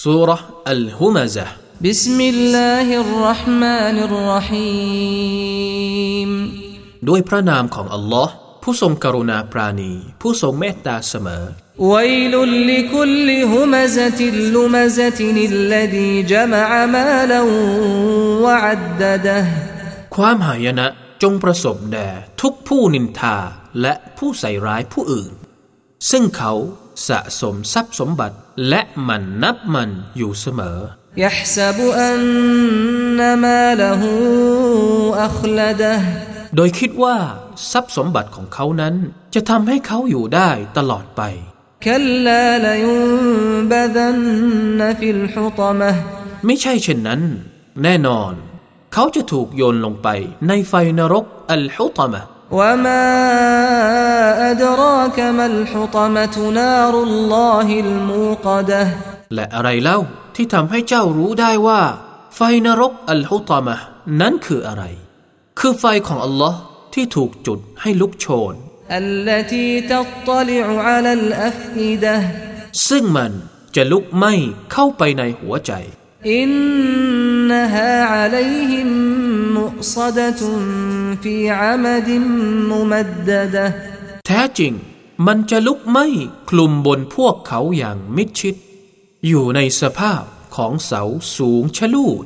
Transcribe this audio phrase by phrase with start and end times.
[0.00, 0.29] สุร
[0.71, 1.45] อัลฮุมะซะ
[1.87, 5.49] بسم الله الرحمن الرحيم
[7.09, 8.33] ด้วยพระนามของอัลลอฮ์
[8.63, 11.43] ผู้ทรงกรุณาปราณี ผู้ทรงเมตตาเสมอ
[11.91, 12.33] ويل
[12.71, 14.21] لكل همزة
[14.55, 15.19] لمزة
[15.51, 17.41] الذي جمع مالا
[18.43, 19.43] وعدده
[20.15, 20.87] ความหายนะ
[21.23, 22.09] จงประสบแด่
[22.41, 23.37] ทุกผู้นินทา
[23.81, 25.31] และผู้ใส่ร้ายผู้อื่น
[26.11, 26.53] ซึ่งเขา
[27.08, 28.36] สะสมทรัพย์สมบัติ
[28.68, 30.78] และมันนับมันอยู่เสมอ
[31.24, 31.78] يحسب
[32.08, 34.02] أن ماله
[35.26, 35.98] أخلده
[36.56, 37.16] โดยคิดว่า
[37.72, 38.94] ทรัพย์สมบัติของเขานั้น
[39.34, 41.22] จะทำให้เขาอยู่ได้ตลอดไป
[41.86, 44.16] كلا لينبذن
[44.98, 45.90] في الحطمة
[46.46, 47.20] ไม่ใช่เช่นนั้น
[47.82, 48.32] แน่นอน
[48.94, 50.08] เขาจะถูกโยนลงไป
[50.48, 52.22] ในไฟนรกอัลฮุตมะ
[52.58, 53.04] وما
[55.00, 58.82] أدراك ما الحطمة نار الله الموقدة
[59.34, 59.98] และอะไรเล่า
[60.36, 61.80] ที่ทำให้เจ้ารู้ได้ว่า
[62.36, 63.76] ไฟนรกอัลฮุตมะ
[64.20, 64.84] นั้นคืออะไร
[65.58, 66.58] คือไฟของอัลลอฮ์
[66.94, 68.54] ที่ถูกจุดให้ลุกโชน
[69.00, 72.16] التي تطلع على الأفئدة
[72.88, 73.32] ซึ่งมัน
[73.76, 74.32] จะลุกไหม้
[74.72, 75.72] เข้าไปในหัวใจ
[76.40, 78.88] إنها عليهم
[79.58, 80.40] مؤصدة
[81.22, 82.08] في عمد
[82.70, 83.68] ممددة
[84.26, 84.72] แท้จริง
[85.27, 86.05] มันจะลุกไหม้
[86.49, 88.55] คลุมบนพวกเขาอย่างมิดชิด
[89.27, 90.23] อยู่ในสภาพ
[90.55, 91.03] ของเสา
[91.35, 92.25] สูงชะลูด